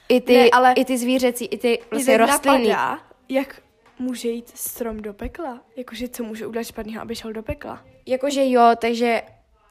i 0.10 0.22
ty, 0.22 0.38
Ne, 0.38 0.50
ale- 0.54 0.74
i 0.74 0.86
ty 0.86 0.98
zvířecí, 0.98 1.46
i 1.46 1.58
ty 1.58 1.80
vlastně 1.92 2.18
rostliny. 2.18 2.68
napadá, 2.68 3.00
jak 3.30 3.62
může 4.04 4.30
jít 4.30 4.58
strom 4.58 4.98
do 4.98 5.14
pekla? 5.14 5.62
Jakože 5.76 6.08
co 6.08 6.24
může 6.24 6.48
udělat 6.48 6.64
špatného, 6.64 7.02
aby 7.02 7.16
šel 7.16 7.34
do 7.34 7.44
pekla? 7.44 7.86
Jakože 8.06 8.50
jo, 8.50 8.72
takže 8.82 9.22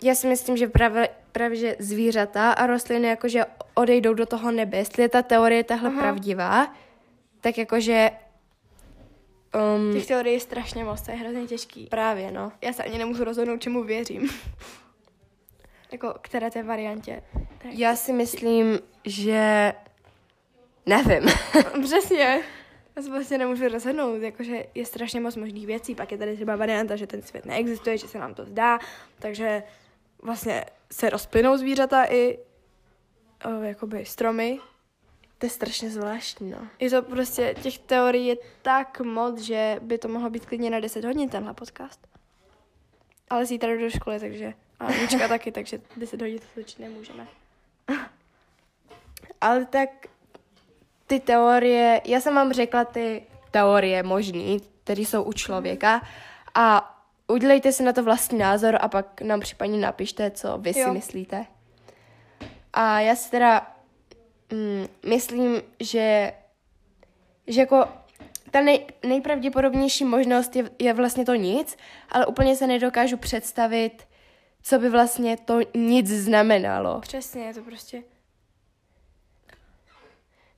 já 0.02 0.14
si 0.14 0.26
myslím, 0.28 0.56
že 0.56 0.68
právě, 0.68 1.08
právě 1.32 1.56
že 1.56 1.76
zvířata 1.78 2.52
a 2.52 2.66
rostliny 2.66 3.08
jakože 3.08 3.44
odejdou 3.74 4.14
do 4.14 4.26
toho 4.26 4.50
nebe. 4.50 4.76
Jestli 4.78 5.02
je 5.02 5.08
ta 5.08 5.22
teorie 5.22 5.64
tahle 5.64 5.88
Aha. 5.90 6.00
pravdivá, 6.00 6.74
tak 7.40 7.58
jakože 7.58 8.10
um, 9.76 9.92
Těch 9.92 10.06
teorií 10.06 10.34
je 10.34 10.40
strašně 10.40 10.84
moc, 10.84 11.02
to 11.02 11.10
je 11.10 11.16
hrozně 11.16 11.46
těžký. 11.46 11.86
právě, 11.86 12.30
no. 12.30 12.52
Já 12.62 12.72
se 12.72 12.82
ani 12.82 12.98
nemůžu 12.98 13.24
rozhodnout, 13.24 13.60
čemu 13.62 13.84
věřím. 13.84 14.30
jako, 15.92 16.14
které 16.22 16.50
té 16.50 16.62
variantě. 16.62 17.22
Já 17.70 17.96
si 17.96 18.12
myslím, 18.12 18.78
že 19.04 19.72
nevím. 20.86 21.28
Přesně. 21.84 22.40
Já 22.96 23.02
se 23.02 23.10
prostě 23.10 23.38
nemůžu 23.38 23.68
rozhodnout, 23.68 24.22
jakože 24.22 24.66
je 24.74 24.86
strašně 24.86 25.20
moc 25.20 25.36
možných 25.36 25.66
věcí, 25.66 25.94
pak 25.94 26.12
je 26.12 26.18
tady 26.18 26.34
třeba 26.34 26.56
varianta, 26.56 26.96
že 26.96 27.06
ten 27.06 27.22
svět 27.22 27.46
neexistuje, 27.46 27.98
že 27.98 28.08
se 28.08 28.18
nám 28.18 28.34
to 28.34 28.44
zdá, 28.44 28.78
takže 29.18 29.62
vlastně 30.22 30.64
se 30.92 31.10
rozplynou 31.10 31.56
zvířata 31.56 32.04
i 32.04 32.38
o, 33.44 33.62
jakoby 33.62 34.04
stromy. 34.04 34.58
to 35.38 35.46
je 35.46 35.50
strašně 35.50 35.90
zvláštní, 35.90 36.50
no. 36.50 36.68
Je 36.78 36.90
to 36.90 37.02
prostě, 37.02 37.54
těch 37.62 37.78
teorií 37.78 38.26
je 38.26 38.36
tak 38.62 39.00
moc, 39.00 39.40
že 39.40 39.76
by 39.82 39.98
to 39.98 40.08
mohlo 40.08 40.30
být 40.30 40.46
klidně 40.46 40.70
na 40.70 40.80
10 40.80 41.04
hodin 41.04 41.28
tenhle 41.28 41.54
podcast. 41.54 42.08
Ale 43.30 43.46
zítra 43.46 43.72
jdu 43.72 43.80
do 43.80 43.90
školy, 43.90 44.20
takže 44.20 44.54
a 44.80 44.86
Anička 44.86 45.28
taky, 45.28 45.52
takže 45.52 45.80
10 45.96 46.20
hodin 46.20 46.38
to 46.38 46.44
točit 46.54 46.78
nemůžeme. 46.78 47.26
Ale 49.40 49.64
tak 49.64 49.90
ty 51.12 51.20
teorie, 51.20 52.00
já 52.04 52.20
jsem 52.20 52.34
vám 52.34 52.52
řekla 52.52 52.84
ty 52.84 53.22
teorie 53.50 54.02
možný, 54.02 54.60
které 54.84 55.02
jsou 55.02 55.22
u 55.22 55.32
člověka 55.32 56.02
a 56.54 56.96
udělejte 57.28 57.72
si 57.72 57.82
na 57.82 57.92
to 57.92 58.02
vlastní 58.02 58.38
názor 58.38 58.78
a 58.80 58.88
pak 58.88 59.20
nám 59.20 59.40
případně 59.40 59.78
napište, 59.78 60.30
co 60.30 60.58
vy 60.58 60.74
si 60.74 60.80
Jo. 60.80 60.94
myslíte. 60.94 61.46
A 62.72 63.00
já 63.00 63.16
si 63.16 63.30
teda 63.30 63.74
mm, 64.52 64.86
myslím, 65.06 65.62
že, 65.80 66.32
že 67.46 67.60
jako 67.60 67.84
ta 68.50 68.60
nej, 68.60 68.86
nejpravděpodobnější 69.06 70.04
možnost 70.04 70.56
je, 70.56 70.70
je 70.78 70.92
vlastně 70.94 71.24
to 71.24 71.34
nic, 71.34 71.76
ale 72.08 72.26
úplně 72.26 72.56
se 72.56 72.66
nedokážu 72.66 73.16
představit, 73.16 74.08
co 74.62 74.78
by 74.78 74.88
vlastně 74.88 75.36
to 75.36 75.60
nic 75.74 76.08
znamenalo. 76.08 77.00
Přesně, 77.00 77.44
je 77.44 77.54
to 77.54 77.62
prostě... 77.62 78.02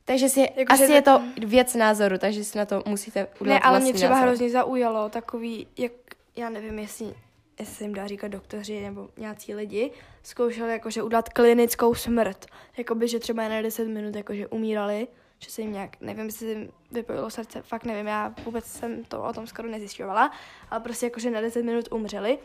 Takže 0.05 0.29
si, 0.29 0.41
Jako, 0.57 0.73
asi 0.73 0.93
je 0.93 1.03
to- 1.03 1.23
věc 1.47 1.75
názoru, 1.75 2.19
takže 2.19 2.45
si 2.45 2.59
na 2.59 2.65
to 2.67 2.83
musíte 2.87 3.27
udělat 3.41 3.55
Ne, 3.57 3.61
ale 3.61 3.81
mě 3.81 3.93
třeba 3.93 4.13
názor. 4.15 4.29
hrozně 4.29 4.51
zaujalo 4.51 5.09
takový, 5.09 5.67
jak, 5.79 5.93
já 6.37 6.49
nevím, 6.51 6.79
jestli, 6.79 7.15
jestli 7.61 7.75
se 7.75 7.85
jim 7.85 7.95
dá 7.95 8.07
říkat 8.07 8.29
doktoři 8.29 8.81
nebo 8.81 9.09
nějací 9.17 9.55
lidi, 9.55 9.91
zkoušeli 10.23 10.73
jakože 10.73 11.03
udělat 11.03 11.29
klinickou 11.29 11.95
smrt. 11.95 12.47
Jakoby, 12.79 13.09
že 13.09 13.19
třeba 13.19 13.49
na 13.49 13.63
10 13.63 13.89
minut 13.89 14.17
jakože 14.17 14.47
umírali, 14.47 15.09
že 15.39 15.51
se 15.51 15.63
jim 15.63 15.73
nějak, 15.73 15.91
nevím, 16.01 16.27
jestli 16.27 16.47
se 16.47 16.53
jim 16.53 16.69
vypojilo 16.93 17.31
srdce, 17.31 17.63
fakt 17.63 17.85
nevím, 17.85 18.07
já 18.07 18.35
vůbec 18.45 18.65
jsem 18.65 19.05
to 19.05 19.23
o 19.23 19.33
tom 19.33 19.47
skoro 19.47 19.69
nezjišťovala, 19.69 20.33
ale 20.71 20.81
prostě 20.81 21.07
jakože 21.07 21.31
na 21.31 21.41
10 21.41 21.63
minut 21.65 21.85
umřeli 21.93 22.39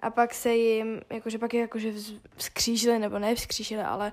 a 0.00 0.10
pak 0.10 0.34
se 0.34 0.54
jim, 0.54 1.00
jakože 1.10 1.38
pak 1.38 1.54
je 1.54 1.60
jakože 1.60 1.90
vz- 1.92 2.20
vzkřížili, 2.36 2.98
nebo 2.98 3.18
ne 3.18 3.34
vzkřížili, 3.34 3.82
ale 3.82 4.12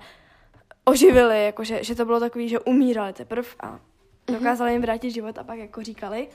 oživili, 0.92 1.46
jakože, 1.46 1.84
že 1.84 1.96
to 1.96 2.06
bylo 2.06 2.20
takový, 2.20 2.50
že 2.50 2.60
umírali 2.60 3.14
teprve 3.14 3.48
a 3.60 3.80
dokázali 4.28 4.72
jim 4.72 4.82
vrátit 4.82 5.12
život 5.12 5.38
a 5.38 5.44
pak 5.44 5.58
jako 5.58 5.84
říkali 5.84 6.28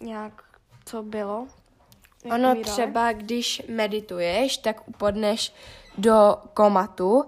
nějak, 0.00 0.44
co 0.84 1.02
bylo. 1.02 1.46
jak 2.24 2.34
Ono 2.34 2.52
umírali. 2.52 2.64
třeba, 2.64 3.12
když 3.12 3.62
medituješ, 3.68 4.56
tak 4.56 4.88
upadneš 4.88 5.54
do 5.98 6.36
komatu, 6.54 7.24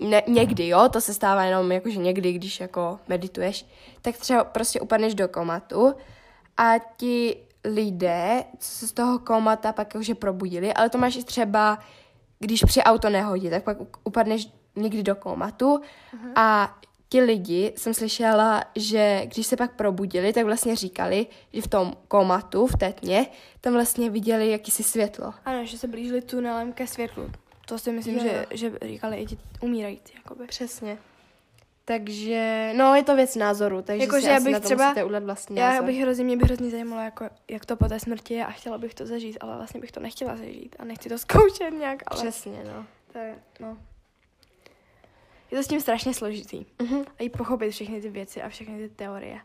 ne, 0.00 0.22
někdy, 0.28 0.68
jo, 0.68 0.88
to 0.88 1.00
se 1.00 1.14
stává 1.14 1.44
jenom 1.44 1.72
jakože 1.72 1.98
někdy, 1.98 2.32
když 2.32 2.60
jako 2.60 2.98
medituješ, 3.08 3.66
tak 4.02 4.16
třeba 4.16 4.44
prostě 4.44 4.80
upadneš 4.80 5.14
do 5.14 5.28
komatu 5.28 5.94
a 6.56 6.72
ti 6.96 7.36
lidé, 7.64 8.44
co 8.58 8.68
se 8.68 8.88
z 8.88 8.92
toho 8.92 9.18
komata 9.18 9.72
pak 9.72 9.94
jakože 9.94 10.14
probudili, 10.14 10.74
ale 10.74 10.90
to 10.90 10.98
máš 10.98 11.16
i 11.16 11.24
třeba, 11.24 11.78
když 12.38 12.64
při 12.64 12.82
auto 12.82 13.10
nehodí, 13.10 13.50
tak 13.50 13.64
pak 13.64 13.76
upadneš 14.04 14.48
někdy 14.76 15.02
do 15.02 15.14
komatu 15.14 15.80
a 16.36 16.78
ti 17.08 17.20
lidi, 17.20 17.72
jsem 17.76 17.94
slyšela, 17.94 18.64
že 18.76 19.22
když 19.26 19.46
se 19.46 19.56
pak 19.56 19.72
probudili, 19.76 20.32
tak 20.32 20.44
vlastně 20.44 20.76
říkali, 20.76 21.26
že 21.52 21.62
v 21.62 21.68
tom 21.68 21.92
komatu, 22.08 22.66
v 22.66 22.76
té 22.76 22.92
tmě, 22.92 23.26
tam 23.60 23.72
vlastně 23.72 24.10
viděli 24.10 24.50
jakýsi 24.50 24.82
světlo. 24.82 25.34
Ano, 25.44 25.64
že 25.64 25.78
se 25.78 25.88
blížili 25.88 26.22
tunelem 26.22 26.72
ke 26.72 26.86
světlu. 26.86 27.30
To 27.66 27.78
si 27.78 27.92
myslím, 27.92 28.14
Jo. 28.18 28.22
že, 28.24 28.46
že 28.50 28.72
říkali 28.82 29.16
i 29.16 29.26
ti 29.26 29.38
umírající, 29.60 30.12
jakoby. 30.16 30.46
Přesně. 30.46 30.98
Takže, 31.84 32.72
no, 32.76 32.94
je 32.94 33.02
to 33.02 33.16
věc 33.16 33.36
názoru, 33.36 33.82
takže 33.82 34.04
Jako, 34.04 34.16
si 34.16 34.22
že 34.22 34.28
já 34.28 34.34
asi 34.36 34.44
bych 34.44 34.52
na 34.52 34.60
to 34.60 34.64
třeba- 34.64 34.84
musíte 34.88 35.04
udělat 35.04 35.22
vlastní 35.24 35.56
Já 35.56 35.70
názor. 35.70 35.86
bych 35.86 36.00
hrozně, 36.00 36.24
mě 36.24 36.36
by 36.36 36.44
hrozně 36.44 36.70
zajímalo, 36.70 37.02
jako, 37.02 37.24
jak 37.50 37.66
to 37.66 37.76
po 37.76 37.88
té 37.88 38.00
smrti 38.00 38.34
je 38.34 38.46
a 38.46 38.50
chtěla 38.50 38.78
bych 38.78 38.94
to 38.94 39.06
zažít, 39.06 39.36
ale 39.40 39.56
vlastně 39.56 39.80
bych 39.80 39.92
to 39.92 40.00
nechtěla 40.00 40.36
zažít 40.36 40.76
a 40.78 40.84
nechci 40.84 41.08
to 41.08 41.18
zkoušet 41.28 41.70
nějak, 41.70 42.02
ale 42.06 42.20
Přesně, 42.22 42.64
no. 42.76 42.86
to 43.12 43.18
je, 43.18 43.34
no. 43.60 43.76
Je 45.54 45.58
to 45.58 45.62
s 45.62 45.68
tím 45.68 45.80
strašně 45.80 46.14
složitý. 46.14 46.66
Mhm. 46.82 47.04
A 47.18 47.22
i 47.22 47.28
pochopit 47.28 47.70
všechny 47.70 48.00
ty 48.00 48.08
věci 48.10 48.42
a 48.42 48.48
všechny 48.48 48.78
ty 48.78 48.94
teorie. 48.94 49.40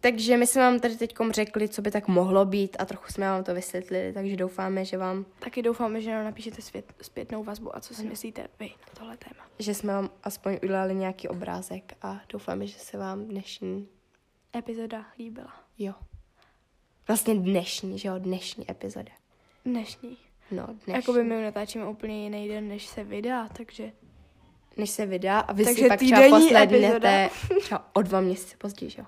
Takže 0.00 0.36
my 0.36 0.46
jsme 0.46 0.62
vám 0.62 0.80
tady 0.80 0.96
teď 0.96 1.14
řekli, 1.30 1.68
co 1.68 1.82
by 1.82 1.90
tak 1.90 2.08
mohlo 2.08 2.44
být 2.44 2.76
a 2.78 2.84
trochu 2.84 3.12
jsme 3.12 3.26
vám 3.26 3.44
to 3.44 3.54
vysvětlili, 3.54 4.12
takže 4.12 4.36
doufáme, 4.36 4.84
že 4.84 4.96
vám, 4.96 5.26
Taky 5.38 5.62
doufáme, 5.62 6.00
že 6.02 6.10
nám 6.12 6.24
napíšete 6.24 6.62
svět, 6.62 6.94
zpětnou 7.02 7.44
vazbu 7.44 7.76
a 7.76 7.80
co 7.80 7.94
si 7.94 8.06
myslíte 8.06 8.48
vy 8.60 8.68
na 8.68 8.94
tohle 8.98 9.16
téma. 9.16 9.46
že 9.58 9.74
jsme 9.74 9.92
vám 9.92 10.10
aspoň 10.22 10.58
udělali 10.62 10.94
nějaký 10.94 11.28
obrázek 11.28 11.94
a 12.02 12.20
doufáme, 12.32 12.66
že 12.66 12.78
se 12.78 12.98
vám 12.98 13.24
dnešní, 13.24 13.88
Epizoda 14.56 15.06
líbila. 15.18 15.52
jo, 15.78 15.92
vlastně 17.08 17.34
dnešní, 17.34 17.98
že 17.98 18.08
jo, 18.08 18.14
dnešní 18.18 18.70
epizoda. 18.70 19.12
Dnešní. 19.64 20.16
No, 20.50 20.66
dnešní. 20.66 20.92
Jakoby 20.94 21.24
my 21.24 21.42
natáčíme 21.42 21.88
úplně 21.88 22.24
jiný 22.24 22.48
den, 22.48 22.68
než 22.68 22.86
se 22.86 23.04
vydá, 23.04 23.48
takže 23.48 23.92
Než 24.76 24.90
se 24.90 25.06
vydá 25.06 25.40
a 25.40 25.52
vy 25.52 25.64
Takže 25.64 25.82
si 25.82 25.88
pak 25.88 25.98
třeba 25.98 26.28
poslednete 26.28 27.30
třeba 27.60 27.86
o 27.92 28.02
dva 28.02 28.20
měsíce 28.20 28.56
později, 28.56 28.92
jo. 28.98 29.04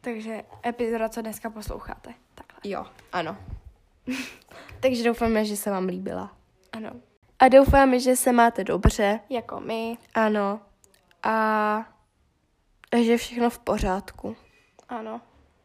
takže 0.00 0.42
epizoda, 0.66 1.08
co 1.08 1.20
dneska 1.20 1.50
posloucháte. 1.50 2.14
Takhle. 2.34 2.70
Jo, 2.70 2.86
ano. 3.12 3.36
takže 4.80 5.04
doufáme, 5.04 5.44
že 5.44 5.56
se 5.56 5.70
vám 5.70 5.84
líbila. 5.84 6.32
Ano. 6.72 6.90
A 7.38 7.48
doufáme, 7.48 8.00
že 8.00 8.16
se 8.16 8.32
máte 8.32 8.64
dobře. 8.64 9.20
Jako 9.30 9.60
my. 9.60 9.98
Ano. 10.14 10.60
A, 11.22 11.86
že 13.02 13.16
všechno 13.16 13.50
v 13.50 13.58
pořádku. 13.58 14.36
Ano. 14.88 15.20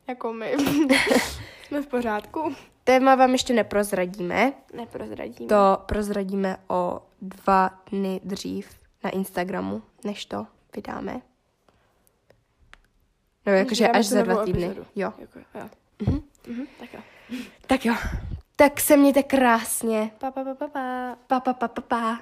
Jako 0.07 0.33
my. 0.33 0.55
Jsme 1.67 1.81
v 1.81 1.87
pořádku. 1.87 2.55
Téma 2.83 3.15
vám 3.15 3.31
ještě 3.31 3.53
neprozradíme. 3.53 4.53
Neprozradíme. 4.73 5.49
To 5.49 5.77
prozradíme 5.85 6.57
o 6.67 7.01
dva 7.21 7.69
dny 7.91 8.21
dřív 8.23 8.84
na 9.05 9.11
Instagramu, 9.11 9.81
než 10.03 10.25
to 10.25 10.47
vydáme. 10.75 11.21
No, 13.45 13.53
jakože 13.53 13.87
až 13.87 14.05
za 14.05 14.21
dva 14.21 14.45
týdny. 14.45 14.65
epizodu. 14.65 14.87
Jo. 14.95 15.13
Jako, 15.17 15.39
jo. 15.39 15.69
Mhm. 15.99 16.21
Mhm, 16.47 16.65
tak 16.79 16.93
jo. 16.93 16.99
Tak 17.67 17.85
jo. 17.85 17.95
Tak 18.55 18.79
se 18.79 18.97
mějte 18.97 19.23
krásně. 19.23 20.11
Pa, 20.17 20.31
pa, 20.31 20.43
pa, 20.43 20.55
pa, 20.55 20.67
pa. 20.67 21.15
Pa, 21.27 21.39
pa, 21.39 21.53
pa, 21.53 21.67
pa, 21.67 21.81
pa. 21.81 22.19